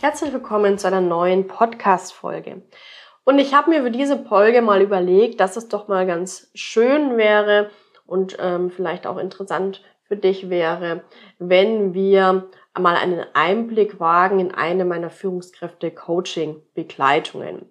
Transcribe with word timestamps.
Herzlich 0.00 0.32
willkommen 0.32 0.78
zu 0.78 0.86
einer 0.86 1.00
neuen 1.00 1.48
Podcast-Folge. 1.48 2.62
Und 3.24 3.40
ich 3.40 3.52
habe 3.52 3.70
mir 3.70 3.82
für 3.82 3.90
diese 3.90 4.24
Folge 4.24 4.62
mal 4.62 4.80
überlegt, 4.80 5.40
dass 5.40 5.56
es 5.56 5.66
doch 5.66 5.88
mal 5.88 6.06
ganz 6.06 6.52
schön 6.54 7.16
wäre 7.16 7.70
und 8.06 8.36
ähm, 8.38 8.70
vielleicht 8.70 9.08
auch 9.08 9.16
interessant 9.16 9.82
für 10.04 10.16
dich 10.16 10.50
wäre, 10.50 11.02
wenn 11.40 11.94
wir 11.94 12.48
mal 12.78 12.94
einen 12.94 13.26
Einblick 13.34 13.98
wagen 13.98 14.38
in 14.38 14.54
eine 14.54 14.84
meiner 14.84 15.10
Führungskräfte-Coaching-Begleitungen. 15.10 17.68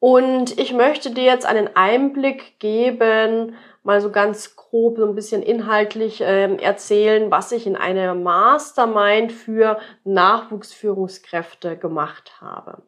Und 0.00 0.58
ich 0.58 0.72
möchte 0.72 1.10
dir 1.10 1.24
jetzt 1.24 1.44
einen 1.44 1.74
Einblick 1.74 2.60
geben, 2.60 3.56
mal 3.82 4.00
so 4.00 4.12
ganz 4.12 4.54
grob 4.54 4.98
so 4.98 5.06
ein 5.06 5.14
bisschen 5.14 5.42
inhaltlich 5.42 6.20
äh, 6.20 6.54
erzählen, 6.56 7.30
was 7.30 7.50
ich 7.52 7.66
in 7.66 7.74
einer 7.74 8.14
Mastermind 8.14 9.32
für 9.32 9.78
Nachwuchsführungskräfte 10.04 11.76
gemacht 11.76 12.40
habe. 12.40 12.82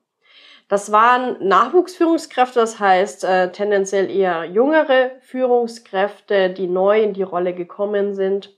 Das 0.68 0.92
waren 0.92 1.36
Nachwuchsführungskräfte, 1.48 2.60
das 2.60 2.78
heißt 2.78 3.24
äh, 3.24 3.50
tendenziell 3.50 4.08
eher 4.08 4.44
jüngere 4.44 5.10
Führungskräfte, 5.20 6.50
die 6.50 6.68
neu 6.68 7.02
in 7.02 7.12
die 7.12 7.24
Rolle 7.24 7.54
gekommen 7.54 8.14
sind 8.14 8.56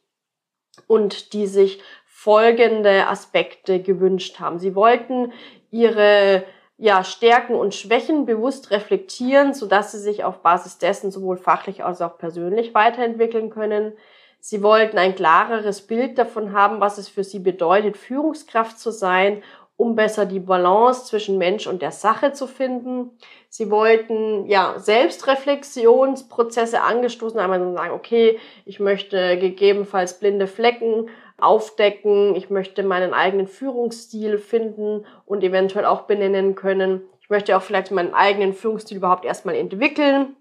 und 0.86 1.32
die 1.32 1.46
sich 1.46 1.80
folgende 2.04 3.08
Aspekte 3.08 3.80
gewünscht 3.80 4.40
haben. 4.40 4.58
Sie 4.58 4.74
wollten 4.74 5.32
ihre 5.70 6.44
ja, 6.82 7.04
Stärken 7.04 7.54
und 7.54 7.76
Schwächen 7.76 8.26
bewusst 8.26 8.72
reflektieren, 8.72 9.54
sodass 9.54 9.92
sie 9.92 10.00
sich 10.00 10.24
auf 10.24 10.38
Basis 10.38 10.78
dessen 10.78 11.12
sowohl 11.12 11.36
fachlich 11.36 11.84
als 11.84 12.02
auch 12.02 12.18
persönlich 12.18 12.74
weiterentwickeln 12.74 13.50
können. 13.50 13.92
Sie 14.40 14.64
wollten 14.64 14.98
ein 14.98 15.14
klareres 15.14 15.82
Bild 15.82 16.18
davon 16.18 16.52
haben, 16.52 16.80
was 16.80 16.98
es 16.98 17.08
für 17.08 17.22
sie 17.22 17.38
bedeutet, 17.38 17.96
Führungskraft 17.96 18.80
zu 18.80 18.90
sein, 18.90 19.44
um 19.76 19.96
besser 19.96 20.26
die 20.26 20.40
Balance 20.40 21.06
zwischen 21.06 21.38
Mensch 21.38 21.66
und 21.66 21.82
der 21.82 21.90
Sache 21.90 22.32
zu 22.32 22.46
finden. 22.46 23.10
Sie 23.48 23.70
wollten 23.70 24.46
ja 24.46 24.78
Selbstreflexionsprozesse 24.78 26.82
angestoßen 26.82 27.40
haben, 27.40 27.52
also 27.52 27.74
sagen, 27.74 27.92
okay, 27.92 28.38
ich 28.64 28.80
möchte 28.80 29.38
gegebenenfalls 29.38 30.20
blinde 30.20 30.46
Flecken 30.46 31.08
aufdecken, 31.38 32.36
ich 32.36 32.50
möchte 32.50 32.82
meinen 32.82 33.12
eigenen 33.12 33.48
Führungsstil 33.48 34.38
finden 34.38 35.04
und 35.26 35.42
eventuell 35.42 35.86
auch 35.86 36.02
benennen 36.02 36.54
können. 36.54 37.02
Ich 37.20 37.30
möchte 37.30 37.56
auch 37.56 37.62
vielleicht 37.62 37.90
meinen 37.90 38.14
eigenen 38.14 38.52
Führungsstil 38.52 38.98
überhaupt 38.98 39.24
erstmal 39.24 39.56
entwickeln. 39.56 40.36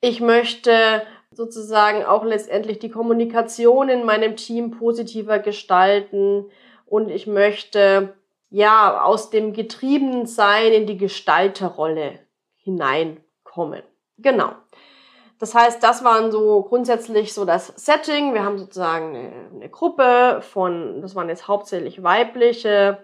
Ich 0.00 0.20
möchte 0.20 1.02
sozusagen 1.32 2.04
auch 2.04 2.24
letztendlich 2.24 2.78
die 2.78 2.90
Kommunikation 2.90 3.88
in 3.88 4.04
meinem 4.04 4.36
Team 4.36 4.70
positiver 4.70 5.38
gestalten 5.38 6.46
und 6.90 7.08
ich 7.08 7.26
möchte 7.28 8.14
ja 8.50 9.02
aus 9.02 9.30
dem 9.30 9.52
getriebenen 9.52 10.26
Sein 10.26 10.72
in 10.72 10.86
die 10.86 10.98
Gestalterrolle 10.98 12.18
hineinkommen. 12.56 13.82
Genau. 14.18 14.52
Das 15.38 15.54
heißt, 15.54 15.82
das 15.82 16.04
waren 16.04 16.32
so 16.32 16.62
grundsätzlich 16.62 17.32
so 17.32 17.44
das 17.44 17.68
Setting. 17.68 18.34
Wir 18.34 18.44
haben 18.44 18.58
sozusagen 18.58 19.16
eine, 19.16 19.32
eine 19.54 19.68
Gruppe 19.70 20.40
von, 20.42 21.00
das 21.00 21.14
waren 21.14 21.28
jetzt 21.28 21.46
hauptsächlich 21.46 22.02
weibliche 22.02 22.98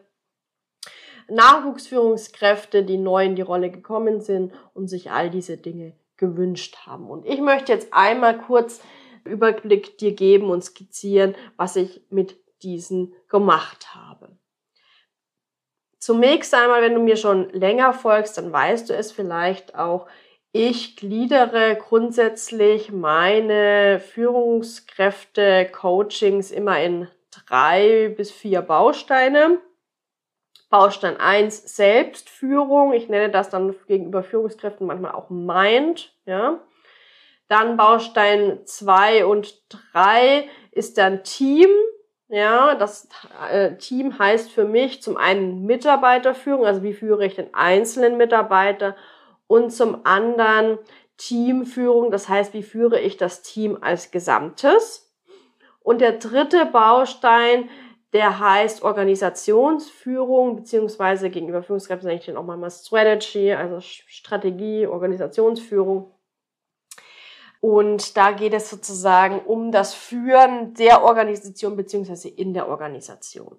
Nachwuchsführungskräfte, 1.29 2.83
die 2.83 2.99
neu 2.99 3.25
in 3.25 3.37
die 3.37 3.43
Rolle 3.43 3.71
gekommen 3.71 4.21
sind 4.21 4.53
und 4.75 4.89
sich 4.89 5.13
all 5.13 5.31
diese 5.31 5.57
Dinge 5.57 5.93
gewünscht 6.17 6.77
haben. 6.87 7.09
Und 7.09 7.25
ich 7.25 7.41
möchte 7.41 7.73
jetzt 7.73 7.93
einmal 7.93 8.37
kurz 8.37 8.81
Überblick 9.25 9.97
dir 9.99 10.13
geben 10.13 10.51
und 10.51 10.63
skizzieren, 10.63 11.37
was 11.57 11.77
ich 11.77 12.03
mit 12.11 12.37
diesen 12.63 13.15
gemacht 13.29 13.95
habe. 13.95 14.39
Zunächst 15.99 16.55
einmal, 16.55 16.83
wenn 16.83 16.95
du 16.95 17.01
mir 17.01 17.17
schon 17.17 17.51
länger 17.51 17.93
folgst, 17.93 18.39
dann 18.39 18.53
weißt 18.53 18.91
du 18.91 18.95
es 18.95 19.11
vielleicht 19.11 19.75
auch, 19.75 20.07
ich 20.53 20.97
gliedere 20.97 21.77
grundsätzlich 21.77 22.91
meine 22.91 24.01
Führungskräfte-Coachings 24.01 26.51
immer 26.51 26.81
in 26.81 27.09
drei 27.31 28.15
bis 28.17 28.31
vier 28.31 28.63
Bausteine. 28.63 29.61
Baustein 30.71 31.19
1 31.19 31.77
Selbstführung. 31.77 32.93
Ich 32.93 33.09
nenne 33.09 33.31
das 33.31 33.51
dann 33.51 33.75
gegenüber 33.87 34.23
Führungskräften 34.23 34.87
manchmal 34.87 35.13
auch 35.13 35.31
Mind, 35.31 36.15
ja. 36.25 36.61
Dann 37.49 37.77
Baustein 37.77 38.61
2 38.65 39.27
und 39.27 39.63
3 39.93 40.49
ist 40.73 40.99
dann 40.99 41.23
Team. 41.23 41.69
Ja, 42.29 42.75
das 42.75 43.09
äh, 43.51 43.77
Team 43.77 44.19
heißt 44.19 44.51
für 44.51 44.65
mich 44.65 45.01
zum 45.01 45.17
einen 45.17 45.65
Mitarbeiterführung, 45.65 46.67
also 46.67 46.83
wie 46.83 46.93
führe 46.93 47.25
ich 47.25 47.37
den 47.37 47.55
einzelnen 47.55 48.17
Mitarbeiter 48.17 48.97
und 49.47 49.71
zum 49.71 50.05
anderen 50.05 50.79
Teamführung, 51.19 52.11
das 52.11 52.29
heißt, 52.29 52.53
wie 52.53 52.65
führe 52.65 53.01
ich 53.01 53.17
das 53.17 53.43
Team 53.43 53.79
als 53.81 54.11
Gesamtes. 54.11 55.15
Und 55.81 56.01
der 56.01 56.13
dritte 56.13 56.67
Baustein, 56.67 57.71
der 58.13 58.41
heißt 58.41 58.83
Organisationsführung, 58.83 60.57
beziehungsweise 60.57 61.31
gegenüber 61.31 61.63
Führungskräften 61.63 62.09
nenne 62.09 62.19
ich 62.19 62.27
den 62.27 62.37
auch 62.37 62.43
mal 62.43 62.71
Strategy, 62.71 63.53
also 63.53 63.79
Strategie, 63.81 64.89
Organisationsführung. 64.89 66.11
Und 67.61 68.17
da 68.17 68.33
geht 68.33 68.55
es 68.55 68.71
sozusagen 68.71 69.41
um 69.41 69.73
das 69.73 69.95
Führen 69.95 70.75
der 70.75 71.03
Organisation 71.03 71.77
beziehungsweise 71.77 72.29
in 72.29 72.55
der 72.55 72.69
Organisation. 72.69 73.59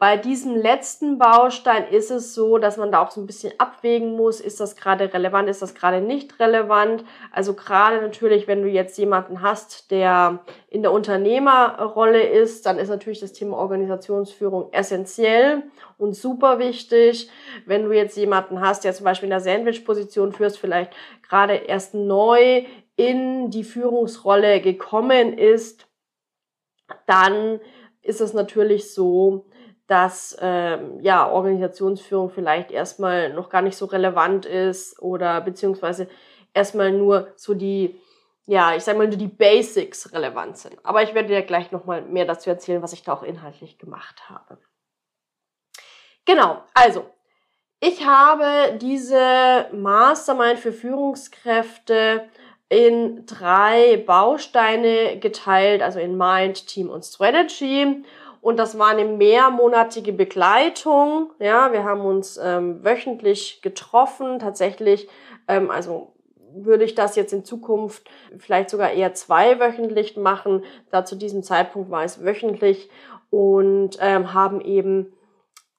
Bei 0.00 0.16
diesem 0.16 0.56
letzten 0.56 1.18
Baustein 1.18 1.86
ist 1.88 2.10
es 2.10 2.32
so, 2.32 2.56
dass 2.56 2.78
man 2.78 2.90
da 2.90 3.02
auch 3.02 3.10
so 3.10 3.20
ein 3.20 3.26
bisschen 3.26 3.52
abwägen 3.58 4.16
muss, 4.16 4.40
ist 4.40 4.58
das 4.58 4.74
gerade 4.74 5.12
relevant, 5.12 5.46
ist 5.50 5.60
das 5.60 5.74
gerade 5.74 6.00
nicht 6.00 6.40
relevant. 6.40 7.04
Also 7.32 7.52
gerade 7.52 8.00
natürlich, 8.00 8.48
wenn 8.48 8.62
du 8.62 8.68
jetzt 8.68 8.96
jemanden 8.96 9.42
hast, 9.42 9.90
der 9.90 10.38
in 10.70 10.80
der 10.80 10.92
Unternehmerrolle 10.92 12.22
ist, 12.22 12.64
dann 12.64 12.78
ist 12.78 12.88
natürlich 12.88 13.20
das 13.20 13.34
Thema 13.34 13.58
Organisationsführung 13.58 14.72
essentiell 14.72 15.64
und 15.98 16.14
super 16.14 16.58
wichtig. 16.58 17.28
Wenn 17.66 17.84
du 17.84 17.92
jetzt 17.92 18.16
jemanden 18.16 18.62
hast, 18.62 18.84
der 18.84 18.94
zum 18.94 19.04
Beispiel 19.04 19.26
in 19.26 19.32
der 19.32 19.40
Sandwich-Position 19.40 20.32
führst, 20.32 20.58
vielleicht 20.58 20.94
gerade 21.28 21.56
erst 21.56 21.92
neu 21.92 22.64
in 23.00 23.50
die 23.50 23.64
Führungsrolle 23.64 24.60
gekommen 24.60 25.36
ist, 25.38 25.88
dann 27.06 27.60
ist 28.02 28.20
es 28.20 28.34
natürlich 28.34 28.92
so, 28.92 29.46
dass 29.86 30.36
ähm, 30.40 31.00
ja 31.00 31.28
Organisationsführung 31.30 32.30
vielleicht 32.30 32.70
erstmal 32.70 33.32
noch 33.32 33.48
gar 33.48 33.62
nicht 33.62 33.76
so 33.76 33.86
relevant 33.86 34.44
ist 34.44 35.00
oder 35.00 35.40
beziehungsweise 35.40 36.08
erstmal 36.52 36.92
nur 36.92 37.32
so 37.36 37.54
die 37.54 37.98
ja, 38.46 38.74
ich 38.74 38.82
sag 38.82 38.96
mal 38.96 39.06
nur 39.06 39.16
die 39.16 39.28
Basics 39.28 40.12
relevant 40.12 40.58
sind. 40.58 40.76
Aber 40.84 41.02
ich 41.04 41.14
werde 41.14 41.28
dir 41.28 41.42
gleich 41.42 41.70
nochmal 41.70 42.02
mehr 42.02 42.24
dazu 42.24 42.50
erzählen, 42.50 42.82
was 42.82 42.92
ich 42.92 43.04
da 43.04 43.12
auch 43.12 43.22
inhaltlich 43.22 43.78
gemacht 43.78 44.28
habe. 44.28 44.58
Genau, 46.24 46.64
also 46.74 47.08
ich 47.78 48.04
habe 48.04 48.76
diese 48.78 49.68
Mastermind 49.72 50.58
für 50.58 50.72
Führungskräfte 50.72 52.28
in 52.70 53.26
drei 53.26 54.02
Bausteine 54.06 55.18
geteilt, 55.18 55.82
also 55.82 55.98
in 55.98 56.16
Mind, 56.16 56.68
Team 56.68 56.88
und 56.88 57.04
Strategy. 57.04 58.04
Und 58.40 58.56
das 58.56 58.78
war 58.78 58.88
eine 58.88 59.04
mehrmonatige 59.04 60.12
Begleitung. 60.12 61.32
Ja, 61.40 61.72
wir 61.72 61.84
haben 61.84 62.00
uns 62.00 62.38
ähm, 62.42 62.82
wöchentlich 62.82 63.60
getroffen. 63.60 64.38
Tatsächlich, 64.38 65.08
ähm, 65.48 65.70
also 65.70 66.12
würde 66.54 66.84
ich 66.84 66.94
das 66.94 67.16
jetzt 67.16 67.32
in 67.32 67.44
Zukunft 67.44 68.08
vielleicht 68.38 68.70
sogar 68.70 68.92
eher 68.92 69.14
zweiwöchentlich 69.14 70.16
machen. 70.16 70.64
Da 70.90 71.04
zu 71.04 71.16
diesem 71.16 71.42
Zeitpunkt 71.42 71.90
war 71.90 72.04
es 72.04 72.24
wöchentlich 72.24 72.88
und 73.30 73.98
ähm, 74.00 74.32
haben 74.32 74.60
eben 74.60 75.12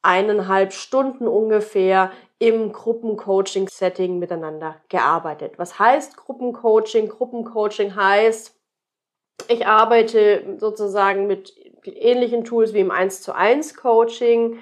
eineinhalb 0.01 0.73
Stunden 0.73 1.27
ungefähr 1.27 2.11
im 2.39 2.71
Gruppencoaching-Setting 2.71 4.17
miteinander 4.17 4.77
gearbeitet. 4.89 5.53
Was 5.57 5.77
heißt 5.77 6.17
Gruppencoaching? 6.17 7.07
Gruppencoaching 7.09 7.95
heißt, 7.95 8.55
Ich 9.47 9.65
arbeite 9.67 10.57
sozusagen 10.57 11.27
mit 11.27 11.53
ähnlichen 11.83 12.43
Tools 12.43 12.73
wie 12.73 12.79
im 12.79 12.91
1 12.91 13.21
zu 13.21 13.35
1 13.35 13.75
Coaching, 13.75 14.59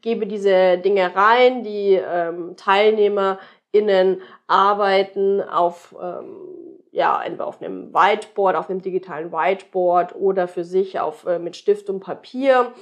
gebe 0.00 0.26
diese 0.26 0.78
Dinge 0.78 1.14
rein, 1.14 1.62
die 1.62 1.94
ähm, 1.94 2.56
TeilnehmerInnen 2.56 4.22
arbeiten 4.46 5.40
auf, 5.42 5.94
ähm, 6.02 6.80
ja, 6.90 7.22
entweder 7.22 7.46
auf 7.46 7.62
einem 7.62 7.92
Whiteboard, 7.94 8.56
auf 8.56 8.68
einem 8.68 8.82
digitalen 8.82 9.32
Whiteboard 9.32 10.14
oder 10.14 10.48
für 10.48 10.64
sich 10.64 10.98
auf, 10.98 11.26
äh, 11.26 11.38
mit 11.38 11.56
Stift 11.56 11.88
und 11.88 12.00
Papier 12.00 12.72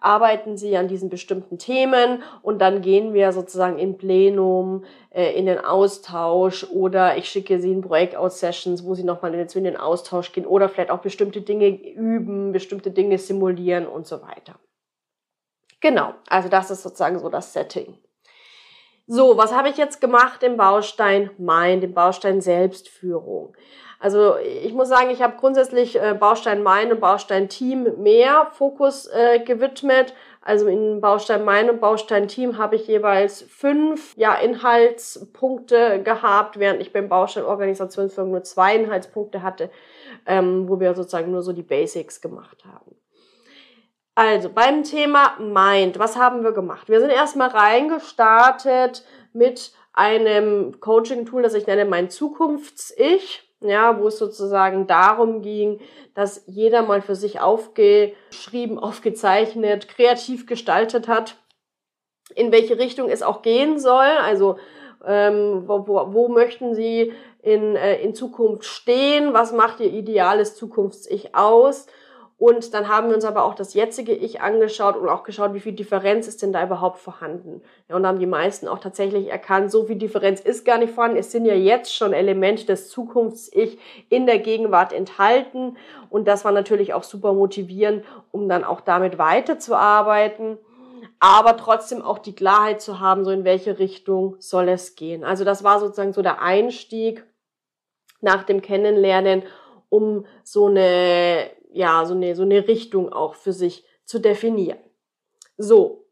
arbeiten 0.00 0.56
sie 0.56 0.76
an 0.76 0.88
diesen 0.88 1.08
bestimmten 1.10 1.58
Themen 1.58 2.22
und 2.42 2.58
dann 2.60 2.82
gehen 2.82 3.14
wir 3.14 3.32
sozusagen 3.32 3.78
in 3.78 3.96
Plenum, 3.96 4.84
äh, 5.10 5.32
in 5.32 5.46
den 5.46 5.58
Austausch 5.58 6.64
oder 6.64 7.16
ich 7.16 7.28
schicke 7.28 7.60
sie 7.60 7.72
in 7.72 7.82
Breakout-Sessions, 7.82 8.84
wo 8.84 8.94
sie 8.94 9.04
nochmal 9.04 9.34
in 9.34 9.64
den 9.64 9.76
Austausch 9.76 10.32
gehen 10.32 10.46
oder 10.46 10.68
vielleicht 10.68 10.90
auch 10.90 11.00
bestimmte 11.00 11.42
Dinge 11.42 11.68
üben, 11.68 12.52
bestimmte 12.52 12.90
Dinge 12.90 13.18
simulieren 13.18 13.86
und 13.86 14.06
so 14.06 14.22
weiter. 14.22 14.56
Genau, 15.80 16.14
also 16.28 16.48
das 16.48 16.70
ist 16.70 16.82
sozusagen 16.82 17.18
so 17.18 17.28
das 17.28 17.52
Setting. 17.52 17.98
So, 19.06 19.36
was 19.36 19.52
habe 19.52 19.70
ich 19.70 19.76
jetzt 19.76 20.00
gemacht 20.00 20.42
im 20.42 20.56
Baustein 20.56 21.30
Mind, 21.36 21.82
im 21.82 21.94
Baustein 21.94 22.40
Selbstführung? 22.40 23.56
Also 24.02 24.36
ich 24.38 24.72
muss 24.72 24.88
sagen, 24.88 25.10
ich 25.10 25.20
habe 25.20 25.36
grundsätzlich 25.36 26.00
äh, 26.00 26.16
Baustein 26.18 26.62
Mein 26.62 26.90
und 26.90 27.00
Baustein 27.00 27.50
Team 27.50 27.86
mehr 27.98 28.48
Fokus 28.52 29.06
äh, 29.06 29.40
gewidmet. 29.40 30.14
Also 30.40 30.68
in 30.68 31.02
Baustein 31.02 31.44
Mein 31.44 31.68
und 31.68 31.82
Baustein 31.82 32.26
Team 32.26 32.56
habe 32.56 32.76
ich 32.76 32.88
jeweils 32.88 33.42
fünf 33.42 34.16
ja, 34.16 34.34
Inhaltspunkte 34.36 36.02
gehabt, 36.02 36.58
während 36.58 36.80
ich 36.80 36.94
beim 36.94 37.10
Baustein 37.10 37.44
Organisationsführung 37.44 38.30
nur 38.30 38.42
zwei 38.42 38.74
Inhaltspunkte 38.74 39.42
hatte, 39.42 39.68
ähm, 40.24 40.66
wo 40.66 40.80
wir 40.80 40.94
sozusagen 40.94 41.30
nur 41.30 41.42
so 41.42 41.52
die 41.52 41.62
Basics 41.62 42.22
gemacht 42.22 42.64
haben. 42.64 42.96
Also 44.14 44.48
beim 44.48 44.82
Thema 44.82 45.36
Mind, 45.38 45.98
was 45.98 46.16
haben 46.16 46.42
wir 46.42 46.52
gemacht? 46.52 46.88
Wir 46.88 47.00
sind 47.00 47.10
erstmal 47.10 47.50
reingestartet 47.50 49.04
mit 49.34 49.72
einem 49.92 50.80
Coaching-Tool, 50.80 51.42
das 51.42 51.52
ich 51.52 51.66
nenne 51.66 51.84
mein 51.84 52.08
Zukunfts-Ich 52.08 53.49
ja, 53.60 54.00
wo 54.00 54.08
es 54.08 54.18
sozusagen 54.18 54.86
darum 54.86 55.42
ging, 55.42 55.80
dass 56.14 56.44
jeder 56.46 56.82
mal 56.82 57.02
für 57.02 57.14
sich 57.14 57.40
aufgeschrieben, 57.40 58.78
aufgezeichnet, 58.78 59.88
kreativ 59.88 60.46
gestaltet 60.46 61.08
hat, 61.08 61.36
in 62.34 62.52
welche 62.52 62.78
Richtung 62.78 63.08
es 63.08 63.22
auch 63.22 63.42
gehen 63.42 63.78
soll. 63.78 64.06
Also 64.22 64.56
ähm, 65.06 65.64
wo, 65.66 65.86
wo, 65.86 66.12
wo 66.12 66.28
möchten 66.28 66.74
Sie 66.74 67.12
in, 67.42 67.76
äh, 67.76 68.00
in 68.02 68.14
Zukunft 68.14 68.64
stehen? 68.64 69.32
Was 69.32 69.52
macht 69.52 69.80
Ihr 69.80 69.92
ideales 69.92 70.56
Zukunfts-Ich 70.56 71.34
aus? 71.34 71.86
Und 72.40 72.72
dann 72.72 72.88
haben 72.88 73.10
wir 73.10 73.16
uns 73.16 73.26
aber 73.26 73.44
auch 73.44 73.52
das 73.54 73.74
jetzige 73.74 74.14
Ich 74.14 74.40
angeschaut 74.40 74.96
und 74.96 75.10
auch 75.10 75.24
geschaut, 75.24 75.52
wie 75.52 75.60
viel 75.60 75.74
Differenz 75.74 76.26
ist 76.26 76.40
denn 76.40 76.54
da 76.54 76.64
überhaupt 76.64 76.98
vorhanden. 76.98 77.60
Ja, 77.86 77.96
und 77.96 78.06
haben 78.06 78.18
die 78.18 78.24
meisten 78.24 78.66
auch 78.66 78.78
tatsächlich 78.78 79.28
erkannt, 79.28 79.70
so 79.70 79.84
viel 79.84 79.96
Differenz 79.96 80.40
ist 80.40 80.64
gar 80.64 80.78
nicht 80.78 80.94
vorhanden. 80.94 81.18
Es 81.18 81.32
sind 81.32 81.44
ja 81.44 81.52
jetzt 81.52 81.94
schon 81.94 82.14
Elemente 82.14 82.64
des 82.64 82.88
Zukunfts-Ich 82.88 83.78
in 84.08 84.24
der 84.24 84.38
Gegenwart 84.38 84.94
enthalten. 84.94 85.76
Und 86.08 86.26
das 86.26 86.46
war 86.46 86.52
natürlich 86.52 86.94
auch 86.94 87.02
super 87.02 87.34
motivierend, 87.34 88.06
um 88.32 88.48
dann 88.48 88.64
auch 88.64 88.80
damit 88.80 89.18
weiterzuarbeiten. 89.18 90.56
Aber 91.18 91.58
trotzdem 91.58 92.00
auch 92.00 92.16
die 92.16 92.34
Klarheit 92.34 92.80
zu 92.80 93.00
haben, 93.00 93.26
so 93.26 93.32
in 93.32 93.44
welche 93.44 93.78
Richtung 93.78 94.36
soll 94.38 94.70
es 94.70 94.96
gehen. 94.96 95.24
Also 95.24 95.44
das 95.44 95.62
war 95.62 95.78
sozusagen 95.78 96.14
so 96.14 96.22
der 96.22 96.40
Einstieg 96.40 97.22
nach 98.22 98.44
dem 98.44 98.62
Kennenlernen, 98.62 99.42
um 99.90 100.24
so 100.42 100.68
eine 100.68 101.59
ja, 101.72 102.04
so 102.04 102.14
eine, 102.14 102.34
so 102.34 102.42
eine 102.42 102.68
Richtung 102.68 103.12
auch 103.12 103.34
für 103.34 103.52
sich 103.52 103.84
zu 104.04 104.18
definieren. 104.18 104.78
So. 105.56 106.06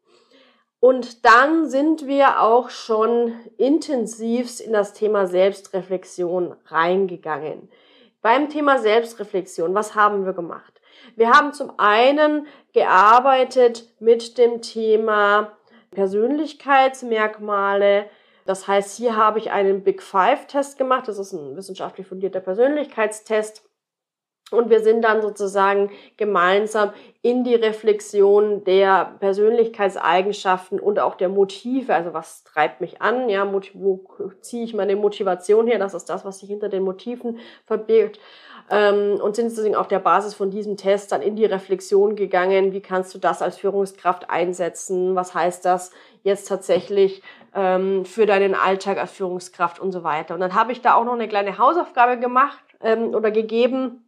Und 0.80 1.24
dann 1.24 1.68
sind 1.68 2.06
wir 2.06 2.40
auch 2.40 2.70
schon 2.70 3.34
intensivst 3.56 4.60
in 4.60 4.72
das 4.72 4.92
Thema 4.92 5.26
Selbstreflexion 5.26 6.54
reingegangen. 6.66 7.68
Beim 8.22 8.48
Thema 8.48 8.78
Selbstreflexion, 8.78 9.74
was 9.74 9.96
haben 9.96 10.24
wir 10.24 10.34
gemacht? 10.34 10.80
Wir 11.16 11.30
haben 11.30 11.52
zum 11.52 11.72
einen 11.78 12.46
gearbeitet 12.72 13.92
mit 13.98 14.38
dem 14.38 14.62
Thema 14.62 15.58
Persönlichkeitsmerkmale. 15.90 18.08
Das 18.44 18.68
heißt, 18.68 18.96
hier 18.96 19.16
habe 19.16 19.38
ich 19.38 19.50
einen 19.50 19.82
Big 19.82 20.02
Five 20.02 20.46
Test 20.46 20.76
gemacht. 20.78 21.08
Das 21.08 21.18
ist 21.18 21.32
ein 21.32 21.56
wissenschaftlich 21.56 22.06
fundierter 22.06 22.40
Persönlichkeitstest. 22.40 23.67
Und 24.50 24.70
wir 24.70 24.80
sind 24.80 25.02
dann 25.02 25.20
sozusagen 25.20 25.90
gemeinsam 26.16 26.92
in 27.20 27.44
die 27.44 27.54
Reflexion 27.54 28.64
der 28.64 29.12
Persönlichkeitseigenschaften 29.20 30.80
und 30.80 30.98
auch 31.00 31.16
der 31.16 31.28
Motive. 31.28 31.94
Also 31.94 32.14
was 32.14 32.44
treibt 32.44 32.80
mich 32.80 33.02
an? 33.02 33.28
Ja, 33.28 33.50
wo 33.74 34.00
ziehe 34.40 34.64
ich 34.64 34.72
meine 34.72 34.96
Motivation 34.96 35.66
her? 35.66 35.78
Das 35.78 35.92
ist 35.92 36.06
das, 36.06 36.24
was 36.24 36.38
sich 36.38 36.48
hinter 36.48 36.70
den 36.70 36.82
Motiven 36.82 37.38
verbirgt. 37.66 38.18
Ähm, 38.70 39.18
und 39.20 39.34
sind 39.34 39.48
sozusagen 39.48 39.76
auf 39.76 39.88
der 39.88 39.98
Basis 39.98 40.34
von 40.34 40.50
diesem 40.50 40.76
Test 40.76 41.12
dann 41.12 41.22
in 41.22 41.36
die 41.36 41.46
Reflexion 41.46 42.16
gegangen. 42.16 42.72
Wie 42.72 42.80
kannst 42.80 43.14
du 43.14 43.18
das 43.18 43.40
als 43.40 43.56
Führungskraft 43.56 44.28
einsetzen? 44.28 45.14
Was 45.14 45.34
heißt 45.34 45.64
das 45.64 45.90
jetzt 46.22 46.48
tatsächlich 46.48 47.22
ähm, 47.54 48.04
für 48.04 48.26
deinen 48.26 48.54
Alltag 48.54 48.98
als 48.98 49.12
Führungskraft 49.12 49.80
und 49.80 49.92
so 49.92 50.04
weiter? 50.04 50.34
Und 50.34 50.40
dann 50.40 50.54
habe 50.54 50.72
ich 50.72 50.82
da 50.82 50.94
auch 50.94 51.04
noch 51.04 51.14
eine 51.14 51.28
kleine 51.28 51.56
Hausaufgabe 51.56 52.18
gemacht 52.18 52.62
ähm, 52.82 53.14
oder 53.14 53.30
gegeben 53.30 54.04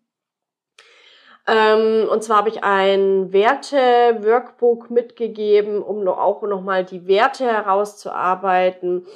ähm, 1.47 2.09
und 2.09 2.23
zwar 2.23 2.39
habe 2.39 2.49
ich 2.49 2.63
ein 2.63 3.33
Werte-Workbook 3.33 4.91
mitgegeben, 4.91 5.83
um 5.83 6.07
auch 6.07 6.43
nochmal 6.43 6.85
die 6.85 7.07
Werte 7.07 7.45
herauszuarbeiten 7.45 9.07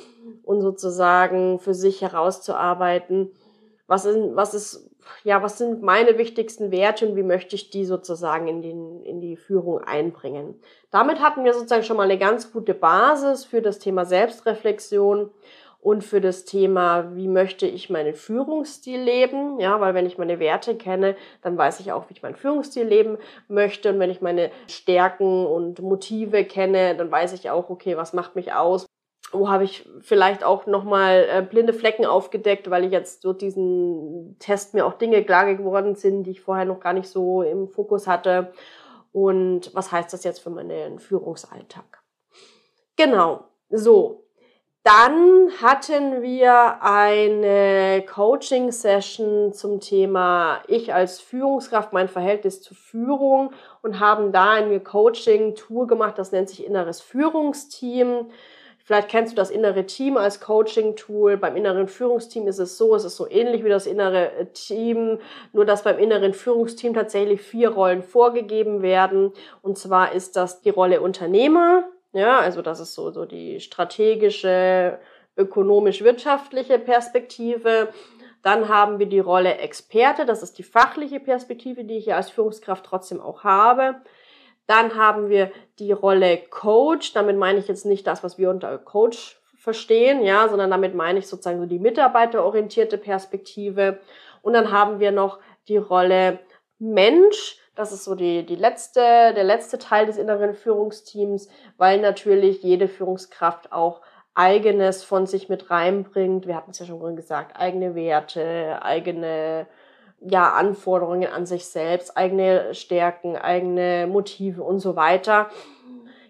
und 0.43 0.61
sozusagen 0.61 1.59
für 1.59 1.75
sich 1.75 2.03
herauszuarbeiten, 2.03 3.31
was, 3.87 4.07
ist, 4.07 4.19
was 4.35 4.55
ist, 4.55 4.91
ja, 5.23 5.43
was 5.43 5.59
sind 5.59 5.83
meine 5.83 6.17
wichtigsten 6.17 6.71
Werte 6.71 7.07
und 7.07 7.17
wie 7.17 7.23
möchte 7.23 7.57
ich 7.57 7.71
die 7.71 7.85
sozusagen 7.85 8.49
in, 8.49 8.63
den, 8.63 9.03
in 9.03 9.21
die 9.21 9.37
Führung 9.37 9.81
einbringen. 9.81 10.59
Damit 10.91 11.21
hatten 11.21 11.45
wir 11.45 11.53
sozusagen 11.53 11.83
schon 11.83 11.99
mal 11.99 12.05
eine 12.05 12.19
ganz 12.19 12.53
gute 12.53 12.73
Basis 12.73 13.45
für 13.45 13.61
das 13.61 13.79
Thema 13.79 14.07
Selbstreflexion 14.07 15.31
und 15.85 16.03
für 16.03 16.23
das 16.23 16.47
Thema, 16.47 17.15
wie 17.15 17.29
möchte 17.29 17.67
ich 17.67 17.91
meinen 17.91 18.15
Führungsstil 18.15 18.99
leben, 18.99 19.61
ja, 19.61 19.79
weil 19.83 19.93
wenn 19.93 20.07
ich 20.07 20.17
meine 20.17 20.39
Werte 20.39 20.77
kenne, 20.77 21.15
dann 21.43 21.59
weiß 21.59 21.79
ich 21.81 21.93
auch, 21.93 22.09
wie 22.09 22.15
ich 22.15 22.23
meinen 22.23 22.37
Führungsstil 22.37 22.87
leben 22.87 23.19
möchte 23.49 23.91
und 23.91 23.99
wenn 23.99 24.09
ich 24.09 24.23
meine 24.23 24.51
Stärken 24.67 25.45
und 25.45 25.83
Motive 25.83 26.47
kenne, 26.47 26.97
dann 26.97 27.11
weiß 27.11 27.35
ich 27.35 27.51
auch, 27.51 27.69
okay, 27.69 27.99
was 27.99 28.15
macht 28.15 28.35
mich 28.35 28.55
aus, 28.55 28.87
wo 29.31 29.51
habe 29.51 29.65
ich 29.65 29.87
vielleicht 30.01 30.43
auch 30.43 30.65
nochmal 30.65 31.27
äh, 31.31 31.43
blinde 31.43 31.75
Flecken 31.75 32.07
aufgedeckt, 32.07 32.71
weil 32.71 32.85
ich 32.85 32.93
jetzt 32.93 33.23
durch 33.27 33.37
diesen 33.37 34.37
Test 34.39 34.73
mir 34.73 34.87
auch 34.87 34.95
Dinge 34.95 35.23
klar 35.23 35.55
geworden 35.55 35.97
sind, 35.97 36.23
die 36.23 36.31
ich 36.31 36.41
vorher 36.41 36.65
noch 36.65 36.81
gar 36.81 36.95
nicht 36.95 37.11
so 37.11 37.43
im 37.43 37.69
Fokus 37.69 38.07
hatte. 38.07 38.55
Und 39.13 39.75
was 39.75 39.93
heißt 39.93 40.15
das 40.15 40.25
jetzt 40.25 40.41
für 40.41 40.49
meinen 40.51 40.99
Führungsalltag? 40.99 42.03
Genau, 42.97 43.45
so. 43.69 44.24
Dann 44.85 45.49
hatten 45.63 46.21
wir 46.21 46.83
eine 46.83 48.05
Coaching-Session 48.07 49.55
zum 49.55 49.81
Thema 49.81 50.61
Ich 50.69 50.93
als 50.93 51.23
Führungskraft, 51.23 51.95
mein 51.95 52.07
Verhältnis 52.09 52.61
zur 52.61 52.77
Führung 52.77 53.53
und 53.81 53.99
haben 53.99 54.31
da 54.31 54.51
eine 54.51 54.81
Coaching-Tour 54.81 55.87
gemacht, 55.87 56.19
das 56.19 56.33
nennt 56.33 56.51
sich 56.51 56.67
Inneres 56.67 57.01
Führungsteam. 57.01 58.27
Vielleicht 58.85 59.09
kennst 59.09 59.33
du 59.33 59.37
das 59.37 59.49
innere 59.49 59.87
Team 59.87 60.19
als 60.19 60.43
Coaching-Tool. 60.43 61.39
Beim 61.39 61.57
inneren 61.57 61.89
Führungsteam 61.89 62.47
ist 62.47 62.59
es 62.59 62.77
so, 62.77 62.95
es 62.95 63.05
ist 63.05 63.17
so 63.17 63.27
ähnlich 63.31 63.65
wie 63.65 63.71
das 63.71 63.87
innere 63.87 64.49
Team, 64.53 65.19
nur 65.55 65.65
dass 65.65 65.85
beim 65.85 65.99
inneren 65.99 66.35
Führungsteam 66.35 66.93
tatsächlich 66.93 67.41
vier 67.41 67.71
Rollen 67.71 68.03
vorgegeben 68.03 68.83
werden. 68.83 69.33
Und 69.63 69.79
zwar 69.79 70.13
ist 70.13 70.37
das 70.37 70.61
die 70.61 70.69
Rolle 70.69 71.01
Unternehmer, 71.01 71.85
ja, 72.15 72.39
also 72.39 72.63
das 72.63 72.81
ist 72.81 72.95
so, 72.95 73.11
so 73.11 73.25
die 73.25 73.61
strategische, 73.61 74.99
ökonomisch-wirtschaftliche 75.37 76.79
Perspektive. 76.79 77.89
Dann 78.43 78.69
haben 78.69 78.99
wir 78.99 79.07
die 79.07 79.21
Rolle 79.21 79.59
Experte, 79.59 80.25
das 80.25 80.43
ist 80.43 80.59
die 80.59 80.63
fachliche 80.63 81.19
Perspektive, 81.19 81.85
die 81.85 81.99
ich 81.99 82.07
ja 82.07 82.17
als 82.17 82.31
Führungskraft 82.31 82.85
trotzdem 82.85 83.21
auch 83.21 83.43
habe. 83.43 83.97
Dann 84.67 84.97
haben 84.97 85.29
wir 85.29 85.51
die 85.79 85.93
Rolle 85.93 86.39
Coach, 86.51 87.13
damit 87.13 87.37
meine 87.37 87.59
ich 87.59 87.69
jetzt 87.69 87.85
nicht 87.85 88.07
das, 88.07 88.23
was 88.23 88.39
wir 88.39 88.49
unter 88.49 88.79
Coach 88.79 89.41
verstehen, 89.57 90.23
ja, 90.23 90.49
sondern 90.49 90.71
damit 90.71 90.95
meine 90.95 91.19
ich 91.19 91.27
sozusagen 91.27 91.59
so 91.59 91.67
die 91.67 91.79
mitarbeiterorientierte 91.79 92.99
Perspektive. 92.99 93.99
Und 94.43 94.53
dann 94.53 94.71
haben 94.71 95.01
wir 95.01 95.11
noch 95.11 95.41
die 95.69 95.79
Rolle 95.79 96.39
Mensch, 96.79 97.59
das 97.75 97.93
ist 97.93 98.05
so 98.05 98.15
die, 98.15 98.47
die 98.47 98.57
letzte, 98.57 99.01
der 99.01 99.45
letzte 99.45 99.79
Teil 99.79 100.07
des 100.07 100.17
inneren 100.17 100.55
Führungsteams, 100.55 101.49
weil 101.77 102.01
natürlich 102.01 102.63
jede 102.63 102.89
Führungskraft 102.89 103.73
auch 103.73 104.01
eigenes 104.35 105.05
von 105.05 105.27
sich 105.27 105.49
mit 105.49 105.71
reinbringt. 105.71 106.47
Wir 106.47 106.57
hatten 106.57 106.73
es 106.73 106.79
ja 106.79 106.87
schon 106.87 107.17
gesagt, 107.17 107.57
eigene 107.57 107.95
Werte, 107.95 108.81
eigene 108.83 109.67
ja, 110.21 110.53
Anforderungen 110.53 111.31
an 111.31 111.47
sich 111.47 111.67
selbst, 111.67 112.17
eigene 112.17 112.75
Stärken, 112.75 113.37
eigene 113.37 114.07
Motive 114.07 114.63
und 114.63 114.81
so 114.81 114.97
weiter. 114.97 115.51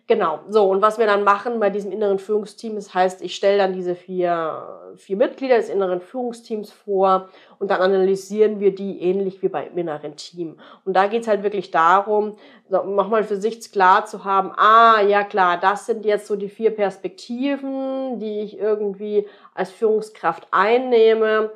Genau, 0.07 0.41
so 0.51 0.69
und 0.69 0.83
was 0.83 0.99
wir 0.99 1.07
dann 1.07 1.25
machen 1.25 1.61
bei 1.61 1.71
diesem 1.71 1.91
inneren 1.91 2.19
Führungsteam, 2.19 2.75
das 2.75 2.93
heißt, 2.93 3.23
ich 3.23 3.35
stelle 3.35 3.57
dann 3.57 3.73
diese 3.73 3.95
vier, 3.95 4.93
vier 4.97 5.17
Mitglieder 5.17 5.57
des 5.57 5.71
inneren 5.71 6.03
Führungsteams 6.03 6.71
vor 6.71 7.31
und 7.59 7.71
dann 7.71 7.81
analysieren 7.81 8.61
wir 8.61 8.75
die 8.75 9.01
ähnlich 9.01 9.41
wie 9.41 9.49
beim 9.49 9.79
inneren 9.79 10.15
Team. 10.17 10.59
Und 10.85 10.95
da 10.95 11.07
geht's 11.07 11.27
halt 11.27 11.43
wirklich 11.43 11.71
darum, 11.71 12.37
nochmal 12.69 13.25
für 13.25 13.37
sich 13.37 13.73
klar 13.73 14.05
zu 14.05 14.25
haben, 14.27 14.53
ah 14.59 15.01
ja 15.01 15.25
klar, 15.25 15.59
das 15.59 15.87
sind 15.87 16.05
jetzt 16.05 16.27
so 16.27 16.37
die 16.37 16.51
vier 16.51 16.73
Perspektiven, 16.73 18.19
die 18.19 18.41
ich 18.41 18.59
irgendwie 18.59 19.27
als 19.55 19.71
Führungskraft 19.71 20.47
einnehme 20.51 21.51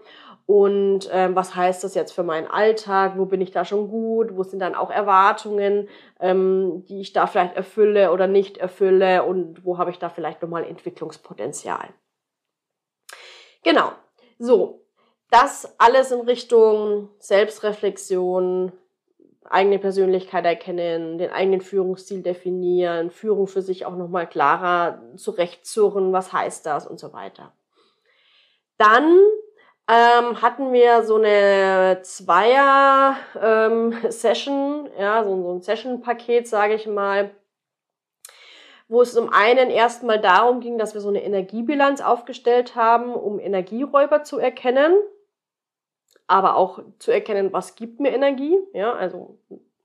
und 0.48 1.10
ähm, 1.12 1.36
was 1.36 1.54
heißt 1.54 1.84
das 1.84 1.94
jetzt 1.94 2.12
für 2.12 2.22
meinen 2.22 2.46
Alltag, 2.46 3.18
wo 3.18 3.26
bin 3.26 3.42
ich 3.42 3.50
da 3.50 3.66
schon 3.66 3.90
gut, 3.90 4.34
wo 4.34 4.42
sind 4.44 4.60
dann 4.60 4.74
auch 4.74 4.88
Erwartungen, 4.88 5.90
ähm, 6.20 6.86
die 6.88 7.02
ich 7.02 7.12
da 7.12 7.26
vielleicht 7.26 7.54
erfülle 7.54 8.12
oder 8.12 8.26
nicht 8.26 8.56
erfülle? 8.56 9.24
Und 9.24 9.62
wo 9.66 9.76
habe 9.76 9.90
ich 9.90 9.98
da 9.98 10.08
vielleicht 10.08 10.40
nochmal 10.40 10.64
Entwicklungspotenzial. 10.64 11.90
Genau, 13.62 13.92
so, 14.38 14.86
das 15.30 15.74
alles 15.76 16.12
in 16.12 16.22
Richtung 16.22 17.10
Selbstreflexion, 17.18 18.72
eigene 19.44 19.78
Persönlichkeit 19.78 20.46
erkennen, 20.46 21.18
den 21.18 21.30
eigenen 21.30 21.60
Führungsstil 21.60 22.22
definieren, 22.22 23.10
Führung 23.10 23.48
für 23.48 23.60
sich 23.60 23.84
auch 23.84 23.96
nochmal 23.96 24.26
klarer 24.26 25.02
zurechtzurren, 25.14 26.14
was 26.14 26.32
heißt 26.32 26.64
das 26.64 26.86
und 26.86 26.98
so 26.98 27.12
weiter. 27.12 27.52
Dann 28.78 29.20
ähm, 29.88 30.40
hatten 30.42 30.72
wir 30.72 31.02
so 31.02 31.16
eine 31.16 31.98
Zweier-Session, 32.02 34.86
ähm, 34.86 34.92
ja, 34.98 35.24
so, 35.24 35.42
so 35.42 35.54
ein 35.54 35.62
Session-Paket, 35.62 36.46
sage 36.46 36.74
ich 36.74 36.86
mal, 36.86 37.30
wo 38.86 39.00
es 39.00 39.14
zum 39.14 39.30
einen 39.30 39.70
erstmal 39.70 40.20
darum 40.20 40.60
ging, 40.60 40.76
dass 40.76 40.92
wir 40.92 41.00
so 41.00 41.08
eine 41.08 41.24
Energiebilanz 41.24 42.02
aufgestellt 42.02 42.76
haben, 42.76 43.14
um 43.14 43.40
Energieräuber 43.40 44.24
zu 44.24 44.38
erkennen, 44.38 44.94
aber 46.26 46.56
auch 46.56 46.80
zu 46.98 47.10
erkennen, 47.10 47.54
was 47.54 47.74
gibt 47.74 47.98
mir 47.98 48.10
Energie, 48.10 48.58
ja, 48.74 48.92
also 48.92 49.38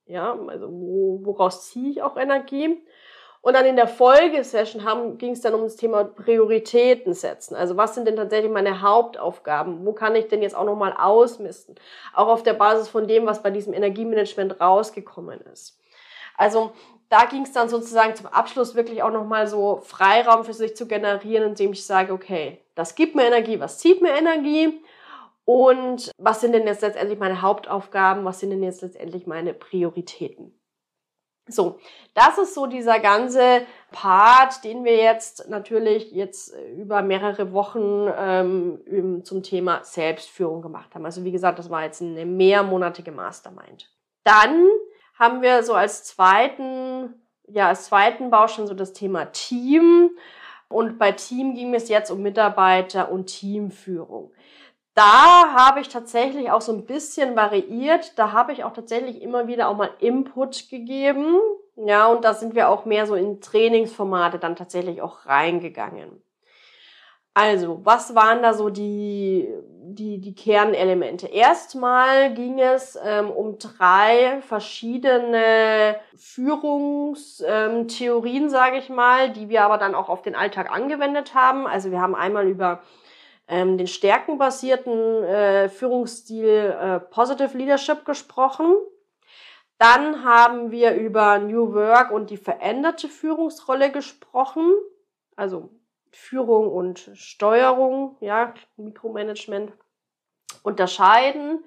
ja, 0.06 0.38
also 0.48 0.70
wo, 0.70 1.22
woraus 1.24 1.70
ziehe 1.70 1.90
ich 1.90 2.02
auch 2.02 2.18
Energie 2.18 2.86
und 3.44 3.56
dann 3.56 3.66
in 3.66 3.76
der 3.76 3.90
Folgesession 3.90 5.18
ging 5.18 5.34
es 5.34 5.42
dann 5.42 5.54
um 5.54 5.64
das 5.64 5.76
Thema 5.76 6.06
Prioritäten 6.06 7.14
setzen. 7.14 7.56
Also 7.56 7.76
was 7.76 7.94
sind 7.94 8.08
denn 8.08 8.16
tatsächlich 8.16 8.50
meine 8.50 8.82
Hauptaufgaben? 8.82 9.86
Wo 9.86 9.92
kann 9.92 10.16
ich 10.16 10.30
denn 10.30 10.42
jetzt 10.42 10.56
auch 10.56 10.64
nochmal 10.64 10.96
ausmisten? 10.98 11.76
Auch 12.14 12.30
auf 12.30 12.44
der 12.44 12.54
Basis 12.54 12.88
von 12.88 13.06
dem, 13.06 13.26
was 13.26 13.44
bei 13.44 13.52
diesem 13.52 13.74
Energiemanagement 13.74 14.62
rausgekommen 14.62 15.42
ist. 15.52 15.78
Also 16.38 16.72
da 17.10 17.26
ging 17.26 17.42
es 17.44 17.52
dann 17.52 17.68
sozusagen 17.68 18.16
zum 18.16 18.28
Abschluss 18.28 18.76
wirklich 18.76 19.04
auch 19.04 19.12
nochmal 19.12 19.46
so 19.46 19.82
Freiraum 19.84 20.46
für 20.46 20.54
sich 20.54 20.78
zu 20.78 20.88
generieren, 20.88 21.50
indem 21.50 21.74
ich 21.74 21.86
sage, 21.86 22.14
okay, 22.14 22.64
das 22.76 22.96
gibt 22.96 23.14
mir 23.14 23.26
Energie, 23.26 23.60
was 23.60 23.78
zieht 23.78 24.02
mir 24.02 24.14
Energie? 24.18 24.82
Und 25.44 26.12
was 26.18 26.40
sind 26.40 26.54
denn 26.54 26.66
jetzt 26.66 26.82
letztendlich 26.82 27.20
meine 27.20 27.42
Hauptaufgaben? 27.42 28.24
Was 28.24 28.40
sind 28.40 28.52
denn 28.52 28.64
jetzt 28.64 28.84
letztendlich 28.84 29.28
meine 29.28 29.54
Prioritäten? 29.54 30.58
So, 31.48 31.78
das 32.14 32.38
ist 32.38 32.54
so 32.54 32.68
dieser 32.68 33.00
ganze 33.00 33.66
Part, 33.92 34.64
den 34.64 34.86
wir 34.86 34.96
jetzt 34.96 35.50
natürlich 35.50 36.12
jetzt 36.12 36.54
über 36.78 37.02
mehrere 37.02 37.52
Wochen 37.52 38.08
ähm, 38.18 39.24
zum 39.26 39.44
Thema 39.44 39.84
Selbstführung 39.84 40.62
gemacht 40.62 40.96
haben. 40.96 41.06
Also 41.06 41.26
wie 41.26 41.34
gesagt, 41.34 41.60
das 41.60 41.70
war 41.70 41.84
jetzt 41.84 42.02
eine 42.02 42.26
mehrmonatige 42.26 43.12
Mastermind. 43.12 43.92
Dann 44.24 44.70
haben 45.20 45.42
wir 45.42 45.64
so 45.64 45.74
als 45.74 46.06
zweiten, 46.06 47.14
ja, 47.48 47.68
als 47.68 47.86
zweiten 47.86 48.30
Baustein 48.30 48.68
so 48.68 48.74
das 48.74 48.94
Thema 48.94 49.26
Team. 49.26 50.12
Und 50.70 50.98
bei 50.98 51.12
Team 51.12 51.56
ging 51.56 51.74
es 51.76 51.90
jetzt 51.90 52.10
um 52.10 52.22
Mitarbeiter 52.22 53.12
und 53.12 53.28
Teamführung. 53.28 54.32
Da 54.96 55.56
habe 55.56 55.80
ich 55.80 55.90
tatsächlich 55.90 56.52
auch 56.52 56.62
so 56.62 56.72
ein 56.72 56.86
bisschen 56.86 57.36
variiert. 57.36 58.18
Da 58.18 58.32
habe 58.32 58.54
ich 58.54 58.64
auch 58.64 58.74
tatsächlich 58.74 59.22
immer 59.22 59.48
wieder 59.48 59.70
auch 59.70 59.76
mal 59.76 59.90
Input 60.00 60.70
gegeben. 60.70 61.40
Ja, 61.76 62.08
und 62.08 62.24
da 62.24 62.36
sind 62.36 62.54
wir 62.54 62.70
auch 62.70 62.86
mehr 62.86 63.08
so 63.08 63.16
in 63.16 63.42
Trainingsformate 63.42 64.38
dann 64.38 64.56
tatsächlich 64.56 65.02
auch 65.02 65.26
reingegangen. 65.26 66.22
Also, 67.36 67.84
was 67.84 68.14
waren 68.14 68.44
da 68.44 68.54
so 68.54 68.70
die, 68.70 69.52
die, 69.82 70.22
die 70.22 70.36
Kernelemente? 70.36 71.26
Erstmal 71.26 72.32
ging 72.36 72.60
es 72.60 72.96
ähm, 73.04 73.32
um 73.32 73.58
drei 73.58 74.40
verschiedene 74.42 75.96
Führungstheorien, 76.16 78.52
sage 78.52 78.78
ich 78.78 78.90
mal, 78.90 79.32
die 79.32 79.50
wir 79.50 79.64
aber 79.64 79.80
dann 79.80 79.96
auch 79.96 80.10
auf 80.10 80.22
den 80.22 80.36
Alltag 80.36 80.72
angewendet 80.72 81.34
haben. 81.34 81.66
Also 81.66 81.90
wir 81.90 82.00
haben 82.00 82.14
einmal 82.14 82.48
über 82.48 82.84
ähm, 83.48 83.78
den 83.78 83.88
stärkenbasierten 83.88 85.24
äh, 85.24 85.70
Führungsstil 85.70 86.76
äh, 86.80 87.00
Positive 87.00 87.58
Leadership 87.58 88.06
gesprochen. 88.06 88.76
Dann 89.78 90.24
haben 90.24 90.72
wir 90.72 90.96
über 90.96 91.40
New 91.40 91.74
Work 91.74 92.12
und 92.12 92.30
die 92.30 92.38
veränderte 92.38 93.10
Führungsrolle 93.10 93.92
gesprochen, 93.92 94.72
also 95.36 95.72
Führung 96.12 96.72
und 96.72 97.12
Steuerung, 97.16 98.18
ja, 98.22 98.54
Mikromanagement 98.78 99.74
unterscheiden. 100.62 101.64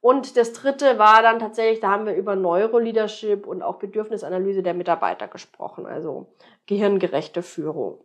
Und 0.00 0.36
das 0.36 0.52
dritte 0.52 0.98
war 0.98 1.22
dann 1.22 1.38
tatsächlich, 1.38 1.80
da 1.80 1.90
haben 1.90 2.06
wir 2.06 2.14
über 2.14 2.36
Neuroleadership 2.36 3.46
und 3.46 3.62
auch 3.62 3.78
Bedürfnisanalyse 3.78 4.62
der 4.62 4.74
Mitarbeiter 4.74 5.26
gesprochen, 5.26 5.86
also 5.86 6.34
gehirngerechte 6.66 7.42
Führung. 7.42 8.04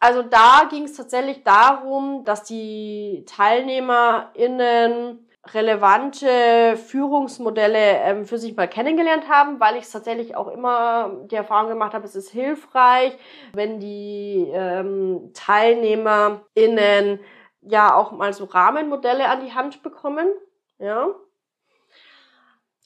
Also 0.00 0.22
da 0.22 0.68
ging 0.70 0.84
es 0.84 0.94
tatsächlich 0.94 1.42
darum, 1.42 2.24
dass 2.24 2.44
die 2.44 3.24
TeilnehmerInnen 3.26 5.28
relevante 5.54 6.76
Führungsmodelle 6.76 8.00
ähm, 8.02 8.24
für 8.24 8.38
sich 8.38 8.56
mal 8.56 8.68
kennengelernt 8.68 9.28
haben, 9.28 9.60
weil 9.60 9.76
ich 9.76 9.90
tatsächlich 9.90 10.36
auch 10.36 10.48
immer 10.48 11.10
die 11.30 11.36
Erfahrung 11.36 11.68
gemacht 11.68 11.94
habe, 11.94 12.04
es 12.04 12.14
ist 12.14 12.30
hilfreich, 12.30 13.16
wenn 13.54 13.80
die 13.80 14.48
ähm, 14.52 15.30
TeilnehmerInnen 15.34 17.20
ja 17.62 17.94
auch 17.94 18.12
mal 18.12 18.32
so 18.32 18.44
Rahmenmodelle 18.44 19.28
an 19.28 19.44
die 19.44 19.52
Hand 19.52 19.82
bekommen. 19.82 20.28
Ja, 20.78 21.08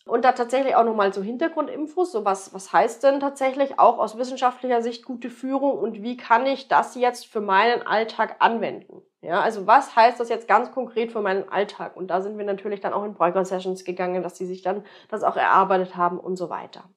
und 0.06 0.24
da 0.24 0.32
tatsächlich 0.32 0.74
auch 0.74 0.84
nochmal 0.84 1.12
so 1.12 1.22
Hintergrundinfos, 1.22 2.12
so 2.12 2.24
was, 2.24 2.52
was 2.52 2.72
heißt 2.72 3.02
denn 3.04 3.20
tatsächlich 3.20 3.78
auch 3.78 3.98
aus 3.98 4.18
wissenschaftlicher 4.18 4.82
Sicht 4.82 5.04
gute 5.04 5.30
Führung 5.30 5.78
und 5.78 6.02
wie 6.02 6.16
kann 6.16 6.46
ich 6.46 6.68
das 6.68 6.94
jetzt 6.94 7.26
für 7.26 7.40
meinen 7.40 7.86
Alltag 7.86 8.36
anwenden? 8.40 9.02
Ja, 9.20 9.40
also 9.40 9.68
was 9.68 9.94
heißt 9.94 10.18
das 10.18 10.28
jetzt 10.28 10.48
ganz 10.48 10.72
konkret 10.72 11.12
für 11.12 11.20
meinen 11.20 11.48
Alltag? 11.48 11.96
Und 11.96 12.08
da 12.08 12.20
sind 12.20 12.36
wir 12.38 12.44
natürlich 12.44 12.80
dann 12.80 12.92
auch 12.92 13.04
in 13.04 13.14
Breakout 13.14 13.44
Sessions 13.44 13.84
gegangen, 13.84 14.22
dass 14.22 14.34
die 14.34 14.46
sich 14.46 14.62
dann 14.62 14.84
das 15.08 15.22
auch 15.22 15.36
erarbeitet 15.36 15.96
haben 15.96 16.18
und 16.18 16.34
so 16.36 16.50
weiter. 16.50 16.90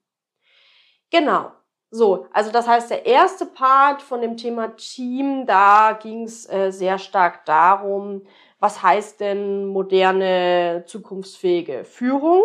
Genau. 1.11 1.51
So, 1.91 2.25
also 2.33 2.51
das 2.51 2.67
heißt, 2.67 2.89
der 2.89 3.05
erste 3.05 3.45
Part 3.45 4.01
von 4.01 4.21
dem 4.21 4.37
Thema 4.37 4.75
Team, 4.75 5.45
da 5.45 5.93
ging 5.93 6.23
es 6.23 6.49
äh, 6.49 6.71
sehr 6.71 6.97
stark 6.97 7.45
darum, 7.45 8.23
was 8.59 8.81
heißt 8.81 9.19
denn 9.19 9.67
moderne, 9.67 10.83
zukunftsfähige 10.87 11.85
Führung? 11.85 12.41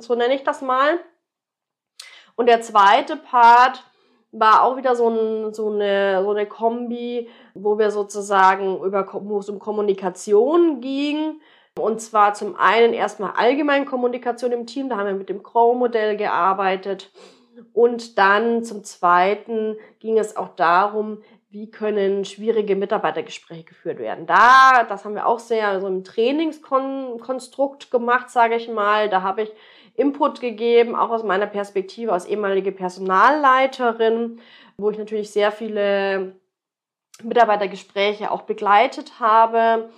So 0.00 0.14
nenne 0.14 0.34
ich 0.34 0.44
das 0.44 0.62
mal. 0.62 0.98
Und 2.36 2.46
der 2.46 2.60
zweite 2.60 3.16
Part 3.16 3.84
war 4.32 4.64
auch 4.64 4.76
wieder 4.76 4.96
so, 4.96 5.08
ein, 5.08 5.54
so, 5.54 5.70
eine, 5.70 6.22
so 6.22 6.30
eine 6.30 6.46
Kombi, 6.46 7.28
wo 7.54 7.78
wir 7.78 7.90
sozusagen 7.92 8.82
über, 8.82 9.08
wo 9.12 9.38
es 9.38 9.48
um 9.48 9.60
Kommunikation 9.60 10.80
ging. 10.80 11.40
Und 11.78 12.00
zwar 12.00 12.34
zum 12.34 12.56
einen 12.56 12.92
erstmal 12.92 13.32
allgemein 13.32 13.84
Kommunikation 13.84 14.52
im 14.52 14.66
Team, 14.66 14.88
da 14.88 14.96
haben 14.96 15.06
wir 15.06 15.14
mit 15.14 15.28
dem 15.28 15.42
Crow-Modell 15.42 16.16
gearbeitet. 16.16 17.10
Und 17.72 18.18
dann 18.18 18.64
zum 18.64 18.82
zweiten 18.82 19.76
ging 20.00 20.18
es 20.18 20.36
auch 20.36 20.50
darum, 20.56 21.22
wie 21.50 21.70
können 21.70 22.24
schwierige 22.24 22.74
Mitarbeitergespräche 22.74 23.62
geführt 23.62 24.00
werden. 24.00 24.26
Da, 24.26 24.84
das 24.88 25.04
haben 25.04 25.14
wir 25.14 25.26
auch 25.26 25.38
sehr 25.38 25.80
so 25.80 25.86
im 25.86 26.02
Trainingskonstrukt 26.02 27.92
gemacht, 27.92 28.30
sage 28.30 28.56
ich 28.56 28.68
mal. 28.68 29.08
Da 29.08 29.22
habe 29.22 29.42
ich 29.42 29.52
Input 29.94 30.40
gegeben, 30.40 30.96
auch 30.96 31.10
aus 31.10 31.22
meiner 31.22 31.46
Perspektive 31.46 32.12
als 32.12 32.26
ehemalige 32.26 32.72
Personalleiterin, 32.72 34.40
wo 34.76 34.90
ich 34.90 34.98
natürlich 34.98 35.30
sehr 35.30 35.52
viele 35.52 36.34
Mitarbeitergespräche 37.22 38.30
auch 38.30 38.42
begleitet 38.42 39.20
habe. 39.20 39.90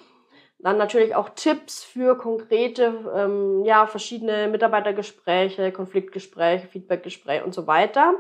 Dann 0.58 0.78
natürlich 0.78 1.14
auch 1.14 1.30
Tipps 1.30 1.84
für 1.84 2.16
konkrete, 2.16 2.94
ähm, 3.14 3.64
ja, 3.64 3.86
verschiedene 3.86 4.48
Mitarbeitergespräche, 4.48 5.72
Konfliktgespräche, 5.72 6.66
Feedbackgespräche 6.66 7.44
und 7.44 7.54
so 7.54 7.66
weiter. 7.66 8.14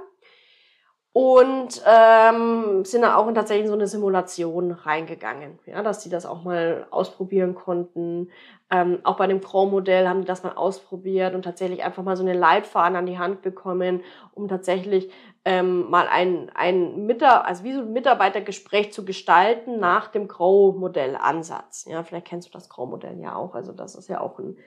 Und 1.16 1.82
ähm, 1.86 2.84
sind 2.84 3.00
dann 3.00 3.14
auch 3.14 3.26
in 3.26 3.34
tatsächlich 3.34 3.68
so 3.68 3.72
eine 3.72 3.86
Simulation 3.86 4.70
reingegangen, 4.70 5.58
ja, 5.64 5.82
dass 5.82 6.02
sie 6.02 6.10
das 6.10 6.26
auch 6.26 6.44
mal 6.44 6.86
ausprobieren 6.90 7.54
konnten. 7.54 8.30
Ähm, 8.70 8.98
auch 9.02 9.16
bei 9.16 9.26
dem 9.26 9.40
Pro-Modell 9.40 10.06
haben 10.06 10.20
die 10.20 10.26
das 10.26 10.42
mal 10.42 10.52
ausprobiert 10.52 11.34
und 11.34 11.40
tatsächlich 11.40 11.82
einfach 11.82 12.02
mal 12.02 12.18
so 12.18 12.22
eine 12.22 12.34
Leitfaden 12.34 12.98
an 12.98 13.06
die 13.06 13.18
Hand 13.18 13.40
bekommen, 13.40 14.02
um 14.34 14.46
tatsächlich 14.46 15.10
ähm, 15.46 15.88
mal 15.88 16.06
ein, 16.06 16.50
ein 16.54 17.06
Mitar 17.06 17.46
also 17.46 17.64
wie 17.64 17.72
so 17.72 17.80
ein 17.80 17.94
Mitarbeitergespräch 17.94 18.92
zu 18.92 19.06
gestalten 19.06 19.80
nach 19.80 20.08
dem 20.08 20.28
Grow-Modell-Ansatz. 20.28 21.86
Ja, 21.88 22.02
vielleicht 22.02 22.26
kennst 22.26 22.48
du 22.48 22.52
das 22.52 22.68
Grow-Modell 22.68 23.18
ja 23.20 23.36
auch. 23.36 23.54
Also 23.54 23.72
das 23.72 23.94
ist 23.94 24.10
ja 24.10 24.20
auch 24.20 24.38
ein 24.38 24.58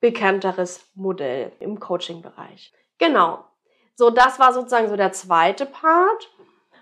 bekannteres 0.00 0.90
Modell 0.94 1.52
im 1.60 1.78
Coaching-Bereich. 1.78 2.72
Genau. 2.96 3.44
So, 3.96 4.10
das 4.10 4.38
war 4.38 4.52
sozusagen 4.52 4.88
so 4.88 4.96
der 4.96 5.12
zweite 5.12 5.66
Part. 5.66 6.30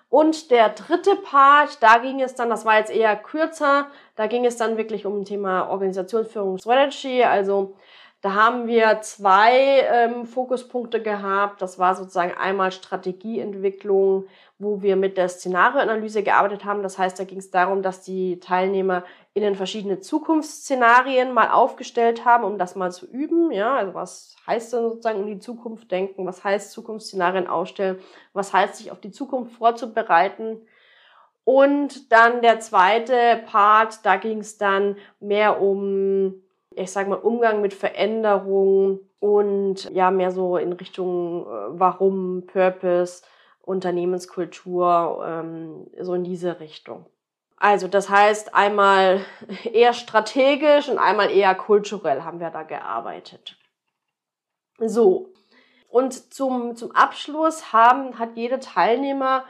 Und 0.09 0.51
der 0.51 0.69
dritte 0.69 1.17
Part, 1.17 1.83
da 1.83 1.97
ging 1.97 2.21
es 2.21 2.35
dann, 2.35 2.51
das 2.51 2.67
war 2.67 2.77
jetzt 2.77 2.91
eher 2.91 3.17
kürzer, 3.17 3.87
da 4.15 4.27
ging 4.27 4.45
es 4.45 4.59
dann 4.59 4.77
wirklich 4.77 5.07
um 5.07 5.25
Thema 5.25 5.71
Organisationsführung 5.71 6.59
Strategy. 6.59 7.25
Also 7.25 7.77
da 8.21 8.35
haben 8.35 8.67
wir 8.67 9.01
zwei 9.01 9.81
ähm, 9.91 10.27
Fokuspunkte 10.27 11.03
gehabt. 11.03 11.63
Das 11.63 11.79
war 11.79 11.95
sozusagen 11.95 12.35
einmal 12.39 12.73
Strategieentwicklung, 12.73 14.27
wo 14.59 14.83
wir 14.83 14.97
mit 14.97 15.17
der 15.17 15.29
Szenarioanalyse 15.29 16.23
gearbeitet 16.23 16.65
haben. 16.67 16.83
Das 16.83 16.99
heißt, 16.99 17.19
da 17.19 17.25
ging 17.25 17.39
es 17.39 17.51
darum, 17.51 17.83
dass 17.83 18.03
die 18.03 18.39
Teilnehmer 18.39 19.05
in 19.35 19.43
den 19.43 19.55
verschiedenen 19.55 20.03
Zukunftsszenarien 20.03 21.33
mal 21.33 21.51
aufgestellt 21.51 22.25
haben, 22.25 22.45
um 22.45 22.59
das 22.59 22.77
mal 22.77 22.93
zu 22.93 23.07
üben. 23.07 23.51
Ja, 23.51 23.77
also 23.77 23.95
was 23.95 24.37
heißt 24.47 24.73
denn 24.73 24.83
sozusagen 24.83 25.21
um 25.21 25.27
die 25.27 25.39
Zukunft 25.39 25.91
denken? 25.91 26.27
Was 26.27 26.45
heißt 26.45 26.73
Zukunftsszenarien 26.73 27.47
aufstellen? 27.47 27.99
Was 28.35 28.53
heißt 28.53 28.77
sich 28.77 28.91
auf 28.91 29.01
die 29.01 29.11
Zukunft 29.11 29.53
vorzubereiten? 29.53 30.61
Und 31.45 32.13
dann 32.13 32.43
der 32.43 32.61
zweite 32.61 33.43
Part, 33.47 34.05
da 34.05 34.17
ging 34.17 34.39
es 34.39 34.59
dann 34.59 34.97
mehr 35.19 35.61
um 35.61 36.43
ich 36.77 36.91
sag 36.91 37.09
mal, 37.09 37.17
Umgang 37.17 37.61
mit 37.61 37.75
Veränderungen 37.75 39.01
und 39.21 39.91
ja, 39.91 40.11
mehr 40.11 40.31
so 40.31 40.57
in 40.57 40.73
Richtung 40.73 41.47
äh, 41.47 41.79
Warum, 41.79 42.45
Purpose, 42.47 43.23
Unternehmenskultur, 43.61 45.25
ähm, 45.27 45.87
so 46.01 46.15
in 46.15 46.25
diese 46.25 46.61
Richtung. 46.61 47.07
Also 47.63 47.87
das 47.87 48.11
heißt, 48.11 48.57
einmal 48.57 49.25
eher 49.73 49.93
strategisch 49.93 50.89
und 50.89 50.99
einmal 50.99 51.31
eher 51.31 51.55
kulturell 51.55 52.25
haben 52.25 52.41
wir 52.41 52.51
da 52.51 52.65
gearbeitet. 52.65 53.57
So. 54.79 55.33
Und 55.89 56.35
zum, 56.35 56.75
zum 56.75 56.91
Abschluss 56.91 57.73
haben, 57.73 58.19
hat 58.19 58.31
jede 58.35 58.59
Teilnehmer 58.59 59.45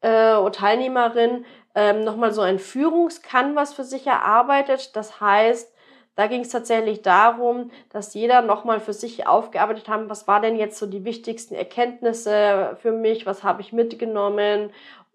äh, 0.00 0.34
oder 0.34 0.50
Teilnehmerin 0.50 1.44
ähm, 1.76 2.02
nochmal 2.02 2.32
so 2.32 2.40
ein 2.40 2.58
Führungskanvas 2.58 3.74
für 3.74 3.84
sich 3.84 4.08
erarbeitet. 4.08 4.96
Das 4.96 5.20
heißt, 5.20 5.72
da 6.16 6.26
ging 6.26 6.40
es 6.40 6.48
tatsächlich 6.48 7.02
darum, 7.02 7.70
dass 7.90 8.12
jeder 8.12 8.42
nochmal 8.42 8.80
für 8.80 8.92
sich 8.92 9.28
aufgearbeitet 9.28 9.88
haben, 9.88 10.10
was 10.10 10.26
war 10.26 10.40
denn 10.40 10.56
jetzt 10.56 10.78
so 10.78 10.86
die 10.86 11.04
wichtigsten 11.04 11.54
Erkenntnisse 11.54 12.76
für 12.82 12.90
mich, 12.90 13.24
was 13.24 13.44
habe 13.44 13.60
ich 13.60 13.72
mitgenommen 13.72 14.72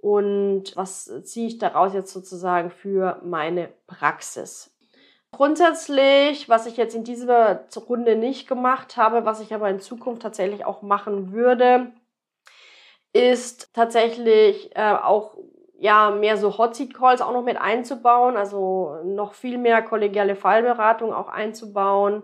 und 0.08 0.64
was 0.76 1.12
ziehe 1.26 1.48
ich 1.48 1.58
daraus 1.58 1.94
jetzt 1.94 2.14
sozusagen 2.14 2.72
für 2.72 3.20
meine 3.26 3.68
Praxis. 3.88 4.74
Grundsätzlich, 5.34 6.48
was 6.48 6.66
ich 6.66 6.78
jetzt 6.78 6.96
in 6.96 7.04
dieser 7.04 7.66
Runde 7.90 8.16
nicht 8.16 8.48
gemacht 8.48 8.96
habe, 8.96 9.26
was 9.26 9.42
ich 9.42 9.54
aber 9.54 9.70
in 9.70 9.82
Zukunft 9.82 10.22
tatsächlich 10.22 10.64
auch 10.64 10.82
machen 10.82 11.34
würde, 11.34 11.92
ist 13.12 13.74
tatsächlich 13.74 14.74
äh, 14.78 14.94
auch 14.94 15.36
ja, 15.78 16.12
mehr 16.12 16.38
so 16.38 16.58
Hot 16.58 16.78
Seat 16.78 16.94
Calls 16.94 17.20
auch 17.20 17.34
noch 17.34 17.44
mit 17.44 17.58
einzubauen, 17.58 18.38
also 18.38 19.02
noch 19.04 19.34
viel 19.34 19.58
mehr 19.58 19.82
kollegiale 19.82 20.38
Fallberatung 20.38 21.14
auch 21.14 21.28
einzubauen, 21.28 22.24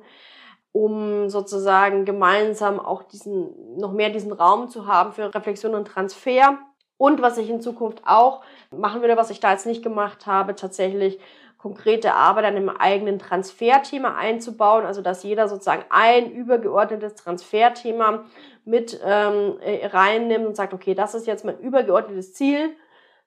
um 0.72 1.30
sozusagen 1.30 2.06
gemeinsam 2.06 2.80
auch 2.80 3.04
diesen, 3.04 3.78
noch 3.78 3.92
mehr 3.92 4.10
diesen 4.10 4.32
Raum 4.32 4.70
zu 4.70 4.88
haben 4.88 5.12
für 5.12 5.36
Reflexion 5.36 5.76
und 5.76 5.86
Transfer. 5.86 6.58
Und 7.04 7.22
was 7.22 7.38
ich 7.38 7.50
in 7.50 7.60
Zukunft 7.60 8.02
auch 8.06 8.44
machen 8.72 9.02
würde, 9.02 9.18
was 9.18 9.30
ich 9.30 9.42
da 9.42 9.52
jetzt 9.52 9.66
nicht 9.66 9.84
gemacht 9.84 10.26
habe, 10.26 10.56
tatsächlich 10.56 11.20
konkrete 11.58 12.14
Arbeit 12.14 12.46
an 12.46 12.56
einem 12.56 12.70
eigenen 12.70 13.20
Transferthema 13.20 14.16
einzubauen, 14.16 14.86
also 14.86 15.02
dass 15.02 15.22
jeder 15.22 15.50
sozusagen 15.50 15.84
ein 15.90 16.32
übergeordnetes 16.32 17.16
Transferthema 17.16 18.24
mit 18.64 19.02
ähm, 19.04 19.58
reinnimmt 19.92 20.46
und 20.46 20.56
sagt, 20.56 20.74
okay, 20.74 20.96
das 20.96 21.14
ist 21.14 21.28
jetzt 21.28 21.44
mein 21.44 21.60
übergeordnetes 21.60 22.34
Ziel 22.34 22.74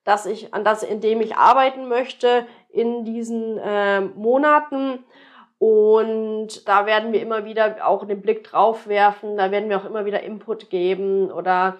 dass 0.04 0.24
ich, 0.24 0.54
an 0.54 0.62
das, 0.62 0.84
in 0.84 1.00
dem 1.00 1.20
ich 1.20 1.36
arbeiten 1.36 1.88
möchte 1.88 2.46
in 2.70 3.04
diesen 3.04 3.58
äh, 3.58 4.00
Monaten. 4.00 5.00
Und 5.58 6.68
da 6.68 6.86
werden 6.86 7.12
wir 7.12 7.20
immer 7.20 7.44
wieder 7.44 7.84
auch 7.84 8.06
den 8.06 8.22
Blick 8.22 8.44
drauf 8.44 8.86
werfen, 8.86 9.36
da 9.36 9.50
werden 9.50 9.68
wir 9.68 9.78
auch 9.78 9.84
immer 9.84 10.04
wieder 10.04 10.22
Input 10.22 10.70
geben 10.70 11.32
oder 11.32 11.76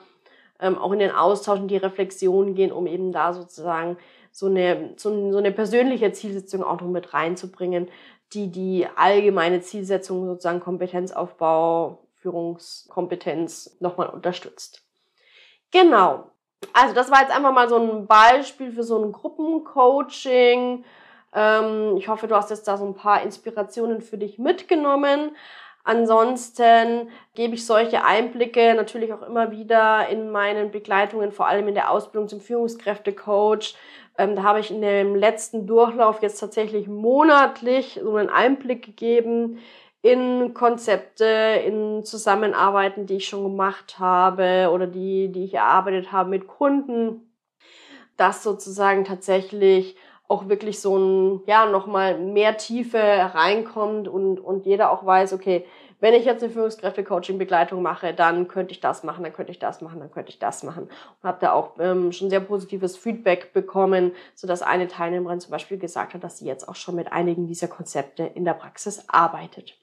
ähm, 0.61 0.79
auch 0.79 0.93
in 0.93 0.99
den 0.99 1.13
Austausch 1.13 1.61
und 1.61 1.69
die 1.69 1.77
Reflexion 1.77 2.55
gehen, 2.55 2.73
um 2.73 2.87
eben 2.87 3.13
da 3.13 3.33
sozusagen 3.33 3.97
so 4.31 4.47
eine, 4.47 4.95
so, 4.97 5.33
so 5.33 5.39
eine 5.39 5.53
persönliche 5.53 6.13
Zielsetzung 6.13 6.63
auch 6.63 6.81
noch 6.81 6.89
mit 6.89 7.15
reinzubringen, 7.15 7.89
die 8.33 8.51
die 8.51 8.87
allgemeine 8.97 9.61
Zielsetzung 9.61 10.27
sozusagen 10.27 10.61
Kompetenzaufbau, 10.61 12.07
Führungskompetenz 12.17 13.77
nochmal 13.81 14.09
unterstützt. 14.09 14.83
Genau. 15.71 16.31
Also 16.73 16.95
das 16.95 17.11
war 17.11 17.21
jetzt 17.21 17.35
einfach 17.35 17.53
mal 17.53 17.69
so 17.69 17.77
ein 17.77 18.07
Beispiel 18.07 18.73
für 18.73 18.83
so 18.83 19.03
ein 19.03 19.13
Gruppencoaching. 19.13 20.85
Ähm, 21.33 21.97
ich 21.97 22.09
hoffe, 22.09 22.27
du 22.27 22.35
hast 22.35 22.51
jetzt 22.51 22.67
da 22.67 22.77
so 22.77 22.87
ein 22.87 22.95
paar 22.95 23.23
Inspirationen 23.23 24.01
für 24.01 24.19
dich 24.19 24.39
mitgenommen. 24.39 25.37
Ansonsten 25.87 27.11
gebe 27.37 27.55
ich 27.55 27.65
solche 27.65 28.05
Einblicke 28.05 28.75
natürlich 28.75 29.13
auch 29.13 29.23
immer 29.23 29.53
wieder 29.53 30.09
in 30.09 30.33
meinen 30.33 30.73
Begleitungen, 30.73 31.31
vor 31.31 31.47
allem 31.47 31.69
in 31.69 31.75
der 31.75 31.93
Ausbildung 31.93 32.29
zum 32.29 32.41
Führungskräftecoach. 32.41 33.77
Ähm, 34.19 34.35
da 34.35 34.43
habe 34.43 34.59
ich 34.59 34.73
in 34.73 34.81
dem 34.81 35.15
letzten 35.15 35.69
Durchlauf 35.69 36.23
jetzt 36.23 36.41
tatsächlich 36.41 36.89
monatlich 36.89 38.01
so 38.03 38.17
einen 38.17 38.31
Einblick 38.31 38.85
gegeben 38.85 39.61
in 40.03 40.55
Konzepte, 40.55 41.63
in 41.65 42.05
Zusammenarbeiten, 42.05 43.07
die 43.07 43.19
ich 43.19 43.29
schon 43.29 43.45
gemacht 43.45 44.01
habe 44.01 44.71
oder 44.73 44.89
die, 44.89 45.31
die 45.31 45.45
ich 45.45 45.55
erarbeitet 45.55 46.11
habe 46.11 46.31
mit 46.31 46.49
Kunden, 46.49 47.33
dass 48.17 48.43
sozusagen 48.43 49.05
tatsächlich 49.05 49.97
auch 50.29 50.49
wirklich 50.49 50.81
so 50.81 50.97
ein, 50.97 51.41
ja, 51.47 51.67
nochmal 51.67 52.19
mehr 52.19 52.57
Tiefe 52.57 52.99
reinkommt 52.99 54.09
und, 54.09 54.41
und 54.41 54.67
jeder 54.67 54.91
auch 54.91 55.05
weiß, 55.07 55.33
okay, 55.33 55.65
wenn 55.99 56.15
ich 56.15 56.27
jetzt 56.27 56.43
eine 56.43 56.53
Führungskräfte-Coaching-Begleitung 56.53 57.81
mache, 57.81 58.13
dann 58.13 58.49
könnte 58.49 58.73
ich 58.73 58.81
das 58.81 59.03
machen, 59.03 59.25
dann 59.25 59.33
könnte 59.33 59.53
ich 59.53 59.59
das 59.59 59.81
machen, 59.81 60.01
dann 60.01 60.11
könnte 60.11 60.31
ich 60.31 60.39
das 60.39 60.63
machen. 60.63 60.85
Und 60.85 61.29
habe 61.29 61.39
da 61.41 61.53
auch 61.53 61.73
ähm, 61.79 62.13
schon 62.13 62.29
sehr 62.29 62.41
positives 62.41 62.97
Feedback 62.97 63.53
bekommen, 63.55 64.13
so 64.35 64.47
dass 64.47 64.63
eine 64.63 64.89
Teilnehmerin 64.89 65.41
zum 65.41 65.53
Beispiel 65.53 65.79
gesagt 65.79 66.13
hat, 66.13 66.23
dass 66.23 66.39
sie 66.39 66.47
jetzt 66.47 66.69
auch 66.69 66.75
schon 66.75 66.97
mit 66.97 67.13
einigen 67.13 67.47
dieser 67.47 67.69
Konzepte 67.69 68.25
in 68.25 68.45
der 68.45 68.55
Praxis 68.55 69.09
arbeitet. 69.09 69.79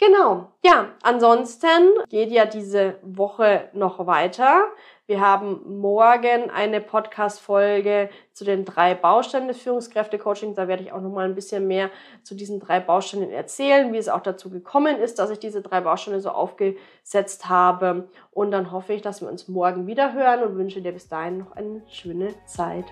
Genau, 0.00 0.48
ja, 0.64 0.88
ansonsten 1.02 1.90
geht 2.08 2.32
ja 2.32 2.46
diese 2.46 2.96
Woche 3.02 3.68
noch 3.74 4.06
weiter. 4.06 4.64
Wir 5.06 5.20
haben 5.20 5.78
morgen 5.80 6.50
eine 6.50 6.80
Podcast-Folge 6.80 8.10
zu 8.32 8.44
den 8.44 8.64
drei 8.64 8.96
Bausteinen 8.96 9.46
des 9.46 9.58
Führungskräftecoachings. 9.58 10.56
Da 10.56 10.66
werde 10.66 10.82
ich 10.82 10.92
auch 10.92 11.00
noch 11.00 11.12
mal 11.12 11.26
ein 11.26 11.36
bisschen 11.36 11.68
mehr 11.68 11.90
zu 12.24 12.34
diesen 12.34 12.58
drei 12.58 12.80
Bausteinen 12.80 13.30
erzählen, 13.30 13.92
wie 13.92 13.98
es 13.98 14.08
auch 14.08 14.22
dazu 14.22 14.50
gekommen 14.50 14.96
ist, 14.96 15.20
dass 15.20 15.30
ich 15.30 15.38
diese 15.38 15.62
drei 15.62 15.80
Bausteine 15.80 16.20
so 16.20 16.30
aufgesetzt 16.30 17.48
habe. 17.48 18.08
Und 18.32 18.50
dann 18.50 18.72
hoffe 18.72 18.94
ich, 18.94 19.02
dass 19.02 19.20
wir 19.20 19.28
uns 19.28 19.46
morgen 19.46 19.86
wieder 19.86 20.12
hören 20.12 20.42
und 20.42 20.56
wünsche 20.56 20.82
dir 20.82 20.92
bis 20.92 21.06
dahin 21.06 21.38
noch 21.38 21.52
eine 21.52 21.82
schöne 21.86 22.34
Zeit. 22.46 22.86